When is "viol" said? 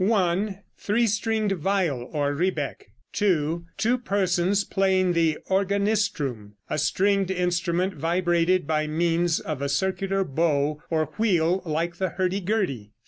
1.51-2.09